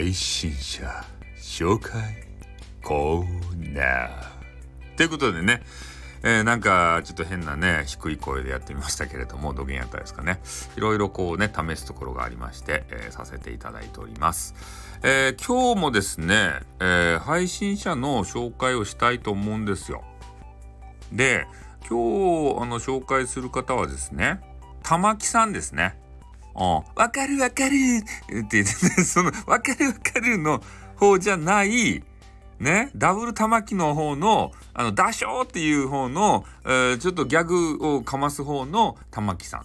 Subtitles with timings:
[0.00, 1.04] 配信者
[1.36, 1.92] 紹介
[2.82, 4.96] コーナー。
[4.96, 5.60] ということでね
[6.22, 10.40] えー、なんかちょっと変なね低い声でやってみましたけれども土下やったですかね。
[10.78, 14.54] いろいろこうね試すところがありまして、えー、させていただいております、
[15.02, 20.02] えー、今日もですね、え配信者の紹介をしたいと思うんですよ。
[21.12, 21.46] で
[21.86, 24.40] 今日あの紹介する方はですね
[24.82, 25.98] 玉木さんですね、
[26.64, 30.62] わかるわかるって言って、その、わかるわかるの
[30.96, 32.02] 方じゃない、
[32.58, 39.64] ね、ダブル玉木の方の、あの、ダショーっていう方の、えー、ちょっとギャグをかます方の玉木さん。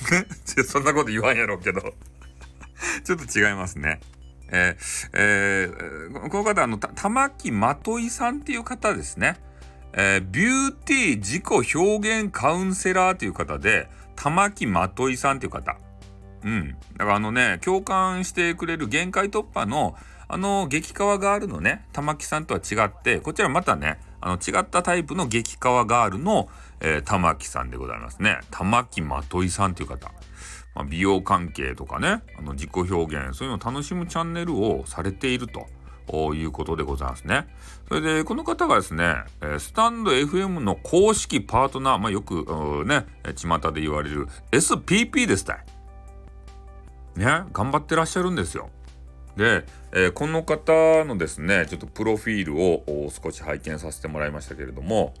[0.66, 1.82] そんなこと言わんやろうけど
[3.04, 4.00] ちょっと違いますね。
[4.52, 9.36] えー、えー、この方、あの、玉木まといさんっていう方ですね。
[9.92, 15.76] えー、ビューティー自己表現カウンセラーという方で、玉木まといさんっていう方。
[16.44, 16.76] うん。
[16.96, 19.96] だからあのね、共感してくれる限界突破の、
[20.32, 30.12] あの激川ガールのね玉木さんとは違ってこちらまたねあの違ったタイプの激川ガールの、えー、玉木さんでございますね玉木まといさんという方、
[30.76, 35.66] まあ、美容関係とかねあの自己表現そういうのを楽しむチャンネルをされていると。
[36.34, 37.46] いうことでございますね。
[37.86, 39.14] それで、この方がですね、
[39.60, 43.06] スタンド FM の公式パートナー、まあ、よくね、
[43.36, 45.64] 巷で言われる SPP ですたい。
[47.20, 48.70] ね、頑張ってらっしゃるんですよ。
[49.36, 55.14] で、えー、この方のですね、ちょっとプロフィールを少し拝見させてもらいましたけれども、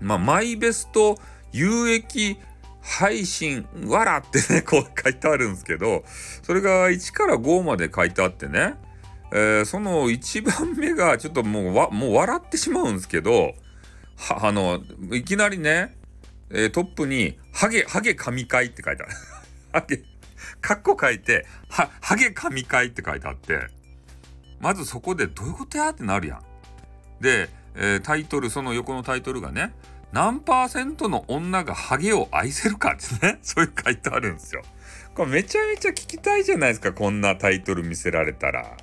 [0.00, 1.16] まあ、マイベスト
[1.52, 2.38] 有益
[2.80, 6.04] 配信わらってね、 こう書いてあるんですけど、
[6.42, 8.74] それが1から5まで書いてあってね、
[9.32, 13.54] えー、その1番目がちょっともうわ、もう笑ってしまうんですけど、
[14.30, 15.96] あの、いきなりね、
[16.50, 19.12] えー、トップに、ハゲ、ハゲ神回って書いてある。
[19.72, 20.02] ハゲ、
[20.60, 23.68] カッコ書いて、は、ハゲ神回って書いてあって、
[24.60, 26.42] まずそこでどういうことやってなるやん。
[27.20, 29.74] で、えー、タイトル、その横のタイトルがね、
[30.12, 34.62] 何パーセントの女がハゲを愛せるかってね、 そういう書いてあるんですよ。
[35.14, 38.76] これめちゃめちゃ聞きたいじゃないですか、こんなタイトル見せられたら。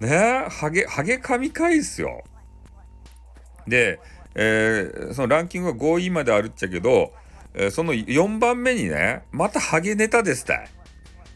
[0.00, 0.08] ね
[0.46, 2.24] え、ハゲ、ハゲ神回っすよ。
[3.66, 4.00] で、
[4.34, 7.12] えー、そのランキングが5位まであるっちゃけど、
[7.54, 10.68] え、その4番目にね、またハゲネタですたい。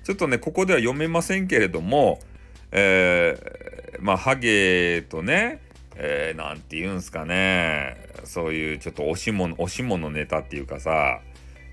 [0.05, 2.19] ちょっとね、ここでは読めませんけれども、
[2.73, 5.61] えー、まあ、ハゲとね、
[5.97, 11.21] えー、なんて言うんすかね、そういうちょっと押し物、押し物ネタっていうかさ、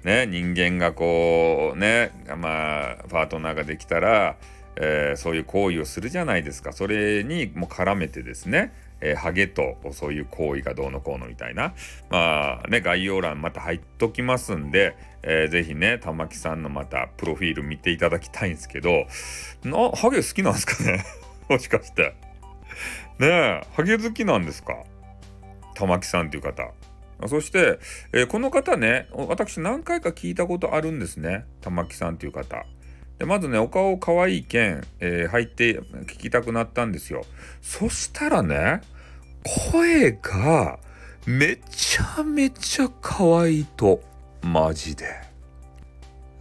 [0.04, 4.38] ね、人間がこう、ね、まあ、パートナーができたら、
[4.76, 6.72] えー、そういう行為をするじゃないですか。
[6.72, 11.74] それにも絡めてですね、えー、ハゲとそういう行為がどうのこうのみたいな、
[12.10, 19.06] まあね、概要欄また入っときますんで、えー、ぜひね、玉木さんのまたプロフィール見ていただきたいんですけど、
[19.64, 21.04] な、ハゲ好きなんですかね？
[21.50, 22.14] もしかして。
[23.20, 24.76] ねえ、ハゲ好きなんですか？
[25.76, 26.72] 玉木さんっていう方。
[27.28, 27.80] そして、
[28.14, 31.44] えー、この方ね、私何回か聞いたことあるんですね。
[31.60, 32.66] 玉木さんっていう方。
[33.20, 37.26] でまずね、お顔可愛い件、えー、入って聞きたくなったんですよ。
[37.62, 38.82] そしたらね、
[39.62, 40.80] 声が
[41.26, 44.02] めちゃめちゃ可愛いと。
[44.42, 45.06] マジで。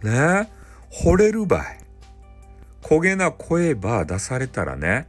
[0.03, 0.49] ね
[0.89, 1.79] 惚れるばい。
[2.81, 5.05] 焦げな声ば出されたらね、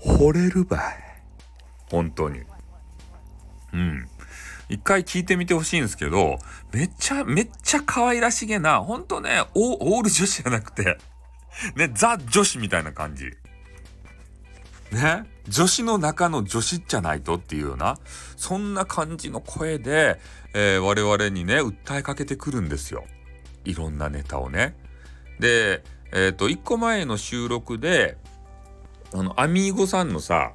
[0.00, 0.80] 惚れるばい。
[1.90, 2.40] 本当に。
[3.74, 4.08] うん。
[4.68, 6.38] 一回聞いてみてほしいんですけど、
[6.72, 10.98] めっちゃ、めっちゃ可愛らしげな、ほんとね、オール女子じゃなくて、
[11.76, 13.30] ね、ザ女子みたいな感じ。
[14.92, 17.98] ね、女子の中の女子じゃないとっていうような、
[18.36, 20.20] そんな感じの声で、
[20.54, 23.04] えー、我々にね、訴えかけてくるんですよ。
[23.64, 24.76] いろんなネタをね。
[25.40, 28.16] で、えっ、ー、と、一個前の収録で、
[29.12, 30.52] あの、アミーゴさんのさ、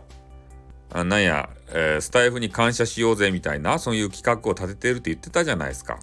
[0.94, 6.00] あなんや、えー、スタイフに感謝しようぜみたいな、そういう企画を立ててるって言ってたじゃないですか。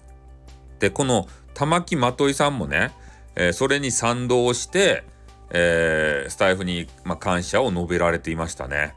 [0.79, 2.91] で、この玉木まといさんもね、
[3.35, 5.03] えー、それに賛同して、
[5.51, 8.95] えー、スタイフに、まあ、感謝を述べられていましたね。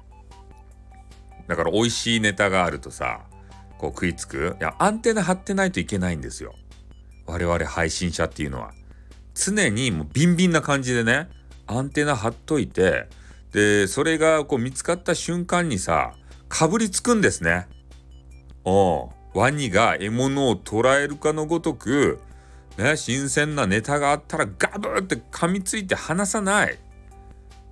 [1.48, 3.20] だから美味しいネタがあるとさ、
[3.78, 4.56] こう食いつく。
[4.60, 6.54] いや、アンテナ張ってないといけないんですよ。
[7.26, 8.72] 我々配信者っていうのは。
[9.34, 11.28] 常にもうビンビンな感じでね、
[11.66, 13.08] アンテナ張っといて、
[13.52, 16.14] で、それがこう見つかった瞬間にさ、
[16.52, 17.66] かぶりつくんですね。
[18.66, 22.20] おワニが獲物を捕らえるかのごとく、
[22.76, 26.78] ね、新鮮なネタがあったらガブって噛みついて離さない。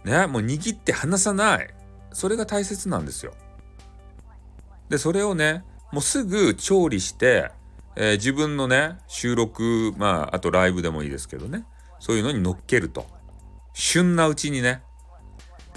[0.05, 1.69] ね、もう握って離さない。
[2.15, 3.35] それが大切なんですよ。
[4.88, 5.62] で、それをね、
[5.93, 7.50] もうすぐ調理して、
[7.97, 11.67] えー、自分のね、収録、まあ、あとライブでもいいですけどね、
[11.99, 13.06] そういうのに乗っけると。
[13.75, 14.83] 旬なうちにね、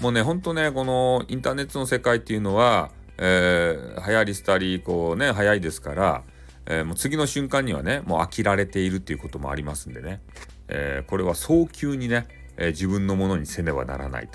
[0.00, 6.22] もうねほんとねこのインターネットの世界っていうのは、えー、流行り廃りこうね早いですから、
[6.66, 10.20] えー、もう次の瞬間にはねもう飽きられているっていうこともありますんでね、
[10.68, 12.26] えー、これは早急にね、
[12.56, 14.28] え自分のものにせねばならない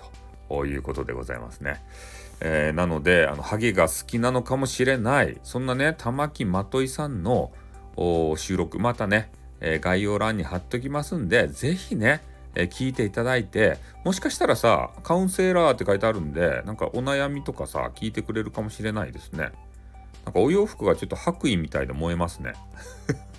[0.50, 1.82] ということでございますね。
[2.42, 7.52] えなのであのハゲが好きなのかもしれないそんなね玉木まといさんの
[8.38, 9.30] 収録またね、
[9.60, 12.22] え概要欄に貼っときますんで是非ね
[12.56, 19.51] え聞いていただいてもしかしたらさカウンセラーって書いてあるんでなんかお悩みとかさ聞いてくれるかもしれないですね
[20.25, 22.54] なんかお洋服がちょっと白衣みたいで燃えますね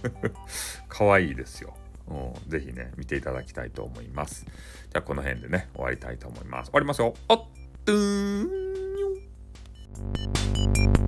[0.89, 1.75] 可愛いですよ
[2.11, 4.45] うん、ぜひね、見ていただきたいと思います。
[4.45, 6.71] じゃあ、この辺でね、終わりたいと思います。
[6.71, 7.15] 終わりますよ。
[7.29, 7.45] あっ、
[7.85, 8.43] とー
[10.97, 11.00] ん